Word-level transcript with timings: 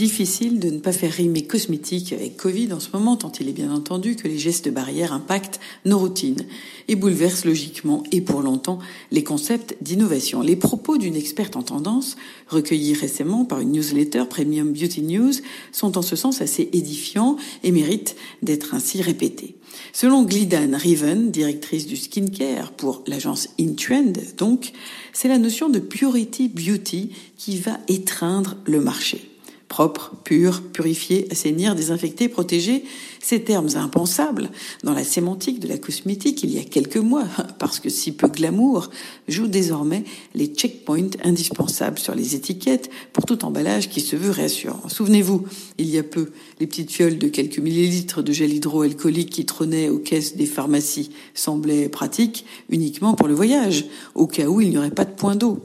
Difficile 0.00 0.60
de 0.60 0.70
ne 0.70 0.78
pas 0.78 0.92
faire 0.92 1.12
rimer 1.12 1.42
cosmétique 1.42 2.14
avec 2.14 2.38
Covid 2.38 2.72
en 2.72 2.80
ce 2.80 2.88
moment, 2.94 3.16
tant 3.16 3.32
il 3.38 3.50
est 3.50 3.52
bien 3.52 3.70
entendu 3.70 4.16
que 4.16 4.28
les 4.28 4.38
gestes 4.38 4.72
barrières 4.72 5.12
impactent 5.12 5.60
nos 5.84 5.98
routines 5.98 6.46
et 6.88 6.96
bouleversent 6.96 7.44
logiquement 7.44 8.02
et 8.10 8.22
pour 8.22 8.40
longtemps 8.40 8.78
les 9.10 9.22
concepts 9.22 9.76
d'innovation. 9.82 10.40
Les 10.40 10.56
propos 10.56 10.96
d'une 10.96 11.16
experte 11.16 11.54
en 11.54 11.62
tendance, 11.62 12.16
recueillis 12.48 12.94
récemment 12.94 13.44
par 13.44 13.60
une 13.60 13.72
newsletter 13.72 14.24
Premium 14.24 14.72
Beauty 14.72 15.02
News, 15.02 15.34
sont 15.70 15.98
en 15.98 16.02
ce 16.02 16.16
sens 16.16 16.40
assez 16.40 16.70
édifiants 16.72 17.36
et 17.62 17.70
méritent 17.70 18.16
d'être 18.42 18.72
ainsi 18.72 19.02
répétés. 19.02 19.56
Selon 19.92 20.22
Glidan 20.22 20.78
Riven, 20.78 21.30
directrice 21.30 21.86
du 21.86 21.96
skincare 21.96 22.72
pour 22.72 23.02
l'agence 23.06 23.50
InTrend, 23.60 24.14
donc, 24.38 24.72
c'est 25.12 25.28
la 25.28 25.36
notion 25.36 25.68
de 25.68 25.78
purity 25.78 26.48
beauty 26.48 27.10
qui 27.36 27.58
va 27.58 27.76
étreindre 27.86 28.56
le 28.64 28.80
marché 28.80 29.29
propre, 29.70 30.12
pur, 30.24 30.62
purifié, 30.72 31.28
assainir, 31.30 31.76
désinfecter, 31.76 32.28
protéger, 32.28 32.84
ces 33.22 33.42
termes 33.42 33.68
impensables 33.76 34.50
dans 34.82 34.92
la 34.92 35.04
sémantique 35.04 35.60
de 35.60 35.68
la 35.68 35.78
cosmétique 35.78 36.42
il 36.42 36.50
y 36.50 36.58
a 36.58 36.64
quelques 36.64 36.96
mois, 36.96 37.26
parce 37.58 37.78
que 37.78 37.88
si 37.88 38.12
peu 38.12 38.26
glamour, 38.26 38.90
jouent 39.28 39.46
désormais 39.46 40.02
les 40.34 40.48
checkpoints 40.48 41.10
indispensables 41.22 42.00
sur 42.00 42.16
les 42.16 42.34
étiquettes 42.34 42.90
pour 43.12 43.24
tout 43.24 43.44
emballage 43.44 43.88
qui 43.88 44.00
se 44.00 44.16
veut 44.16 44.30
réassurant. 44.30 44.88
Souvenez-vous, 44.88 45.46
il 45.78 45.88
y 45.88 45.98
a 45.98 46.02
peu, 46.02 46.30
les 46.58 46.66
petites 46.66 46.90
fioles 46.90 47.18
de 47.18 47.28
quelques 47.28 47.60
millilitres 47.60 48.24
de 48.24 48.32
gel 48.32 48.52
hydroalcoolique 48.52 49.30
qui 49.30 49.46
trônaient 49.46 49.88
aux 49.88 49.98
caisses 49.98 50.34
des 50.34 50.46
pharmacies 50.46 51.10
semblaient 51.32 51.88
pratiques 51.88 52.44
uniquement 52.70 53.14
pour 53.14 53.28
le 53.28 53.34
voyage, 53.34 53.84
au 54.16 54.26
cas 54.26 54.46
où 54.46 54.60
il 54.60 54.70
n'y 54.70 54.78
aurait 54.78 54.90
pas 54.90 55.04
de 55.04 55.14
point 55.14 55.36
d'eau. 55.36 55.64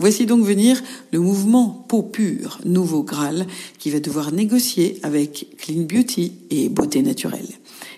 Voici 0.00 0.24
donc 0.24 0.42
venir 0.42 0.82
le 1.12 1.20
mouvement 1.20 1.84
peau 1.86 2.02
pure, 2.02 2.58
nouveau 2.64 3.02
Graal, 3.02 3.46
qui 3.78 3.90
va 3.90 4.00
devoir 4.00 4.32
négocier 4.32 4.98
avec 5.02 5.46
Clean 5.58 5.82
Beauty 5.82 6.32
et 6.48 6.70
beauté 6.70 7.02
naturelle. 7.02 7.48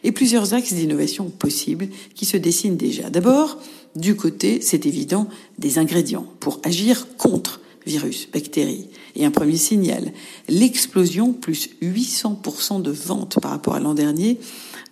Et 0.02 0.10
plusieurs 0.10 0.52
axes 0.52 0.72
d'innovation 0.72 1.30
possibles 1.30 1.86
qui 2.16 2.26
se 2.26 2.36
dessinent 2.36 2.76
déjà. 2.76 3.08
D'abord, 3.08 3.56
du 3.94 4.16
côté, 4.16 4.60
c'est 4.60 4.84
évident, 4.84 5.28
des 5.60 5.78
ingrédients 5.78 6.26
pour 6.40 6.60
agir 6.64 7.06
contre 7.18 7.60
virus, 7.86 8.28
bactéries. 8.32 8.88
Et 9.14 9.24
un 9.24 9.30
premier 9.30 9.56
signal, 9.56 10.12
l'explosion 10.48 11.32
plus 11.32 11.70
800% 11.82 12.82
de 12.82 12.90
ventes 12.90 13.38
par 13.40 13.52
rapport 13.52 13.76
à 13.76 13.80
l'an 13.80 13.94
dernier 13.94 14.40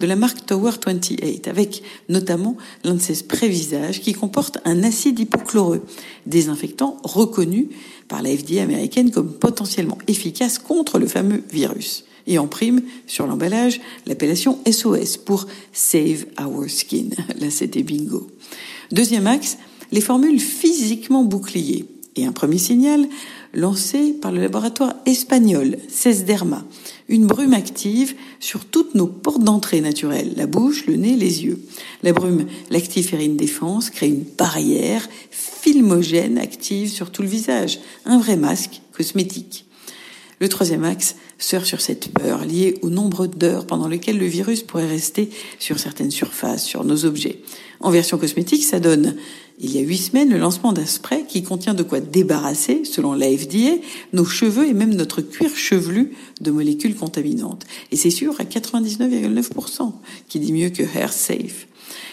de 0.00 0.06
la 0.06 0.16
marque 0.16 0.46
Tower 0.46 0.72
28, 0.84 1.46
avec 1.46 1.82
notamment 2.08 2.56
l'un 2.84 2.94
de 2.94 3.00
ses 3.00 3.14
sprays 3.14 3.48
visage 3.48 4.00
qui 4.00 4.14
comporte 4.14 4.58
un 4.64 4.82
acide 4.82 5.18
hypochloreux, 5.18 5.82
désinfectant 6.26 6.96
reconnu 7.04 7.68
par 8.08 8.22
la 8.22 8.34
FDA 8.36 8.62
américaine 8.62 9.10
comme 9.10 9.32
potentiellement 9.32 9.98
efficace 10.08 10.58
contre 10.58 10.98
le 10.98 11.06
fameux 11.06 11.42
virus. 11.52 12.04
Et 12.26 12.38
en 12.38 12.46
prime, 12.46 12.82
sur 13.06 13.26
l'emballage, 13.26 13.80
l'appellation 14.06 14.58
SOS 14.70 15.16
pour 15.18 15.46
Save 15.72 16.26
Our 16.40 16.68
Skin. 16.68 17.10
Là, 17.40 17.50
c'était 17.50 17.82
bingo. 17.82 18.26
Deuxième 18.92 19.26
axe, 19.26 19.58
les 19.92 20.00
formules 20.00 20.40
physiquement 20.40 21.24
boucliers. 21.24 21.86
Et 22.16 22.26
un 22.26 22.32
premier 22.32 22.58
signal, 22.58 23.06
lancé 23.54 24.12
par 24.20 24.32
le 24.32 24.40
laboratoire 24.40 24.94
espagnol 25.06 25.76
Cesderma, 25.88 26.64
une 27.08 27.26
brume 27.26 27.54
active 27.54 28.14
sur 28.40 28.64
toutes 28.64 28.94
nos 28.94 29.06
portes 29.06 29.42
d'entrée 29.42 29.80
naturelles, 29.80 30.34
la 30.36 30.46
bouche, 30.46 30.86
le 30.86 30.96
nez, 30.96 31.16
les 31.16 31.44
yeux. 31.44 31.60
La 32.02 32.12
brume 32.12 32.46
lactiférine 32.70 33.36
défense 33.36 33.90
crée 33.90 34.08
une 34.08 34.24
barrière 34.36 35.08
filmogène 35.30 36.38
active 36.38 36.90
sur 36.90 37.10
tout 37.10 37.22
le 37.22 37.28
visage, 37.28 37.80
un 38.04 38.18
vrai 38.18 38.36
masque 38.36 38.80
cosmétique. 38.92 39.66
Le 40.40 40.48
troisième 40.48 40.84
axe 40.84 41.16
sort 41.40 41.64
sur 41.64 41.80
cette 41.80 42.12
peur 42.12 42.44
liée 42.44 42.78
au 42.82 42.90
nombre 42.90 43.26
d'heures 43.26 43.66
pendant 43.66 43.88
lesquelles 43.88 44.18
le 44.18 44.26
virus 44.26 44.62
pourrait 44.62 44.86
rester 44.86 45.30
sur 45.58 45.78
certaines 45.78 46.10
surfaces, 46.10 46.64
sur 46.64 46.84
nos 46.84 47.04
objets. 47.04 47.40
En 47.80 47.90
version 47.90 48.18
cosmétique, 48.18 48.62
ça 48.62 48.78
donne, 48.78 49.16
il 49.58 49.74
y 49.74 49.78
a 49.78 49.82
huit 49.82 49.98
semaines, 49.98 50.30
le 50.30 50.38
lancement 50.38 50.72
d'un 50.72 50.86
spray 50.86 51.24
qui 51.26 51.42
contient 51.42 51.74
de 51.74 51.82
quoi 51.82 52.00
débarrasser, 52.00 52.84
selon 52.84 53.14
la 53.14 53.26
FDA, 53.26 53.76
nos 54.12 54.26
cheveux 54.26 54.68
et 54.68 54.74
même 54.74 54.94
notre 54.94 55.22
cuir 55.22 55.50
chevelu 55.56 56.12
de 56.40 56.50
molécules 56.50 56.94
contaminantes. 56.94 57.64
Et 57.90 57.96
c'est 57.96 58.10
sûr 58.10 58.34
à 58.38 58.44
99,9%, 58.44 59.92
qui 60.28 60.40
dit 60.40 60.52
mieux 60.52 60.68
que 60.68 60.82
Hair 60.82 61.12
Safe. 61.12 61.66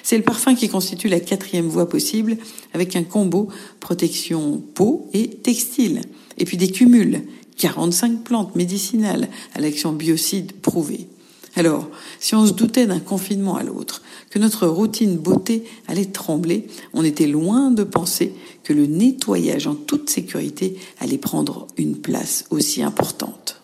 C'est 0.04 0.18
le 0.18 0.24
parfum 0.24 0.56
qui 0.56 0.70
constitue 0.70 1.08
la 1.08 1.20
quatrième 1.20 1.68
voie 1.68 1.90
possible 1.90 2.38
avec 2.74 2.96
un 2.96 3.04
combo 3.04 3.50
protection 3.80 4.62
peau 4.74 5.10
et 5.14 5.30
textile. 5.30 6.02
Et 6.38 6.46
puis 6.46 6.58
des 6.58 6.70
cumuls 6.70 7.24
45 7.58 8.24
plantes 8.24 8.56
médicinales 8.56 9.28
à 9.54 9.60
l'action 9.60 9.92
biocide 9.92 10.54
prouvée. 10.54 11.08
Alors, 11.56 11.90
si 12.20 12.36
on 12.36 12.46
se 12.46 12.54
doutait 12.54 12.86
d'un 12.86 13.00
confinement 13.00 13.56
à 13.56 13.64
l'autre, 13.64 14.04
que 14.30 14.38
notre 14.38 14.68
routine 14.68 15.18
beauté 15.18 15.64
allait 15.88 16.06
trembler, 16.06 16.68
on 16.94 17.04
était 17.04 17.26
loin 17.26 17.72
de 17.72 17.84
penser 17.84 18.34
que 18.64 18.74
le 18.74 18.86
nettoyage 18.86 19.66
en 19.66 19.74
toute 19.74 20.10
sécurité 20.10 20.78
allait 21.00 21.18
prendre 21.18 21.68
une 21.78 21.98
place 21.98 22.46
aussi 22.52 22.84
importante. 22.84 23.60